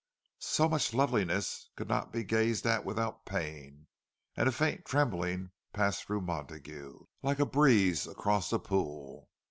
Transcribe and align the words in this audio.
So 0.39 0.67
much 0.67 0.95
loveliness 0.95 1.69
could 1.75 1.87
not 1.87 2.11
be 2.11 2.23
gazed 2.23 2.65
at 2.65 2.83
without 2.83 3.23
pain; 3.23 3.85
and 4.35 4.49
a 4.49 4.51
faint 4.51 4.83
trembling 4.83 5.51
passed 5.73 6.05
through 6.05 6.21
Montague, 6.21 7.01
like 7.21 7.37
a 7.39 7.45
breeze 7.45 8.07
across 8.07 8.51
a 8.51 8.57
pool. 8.57 9.29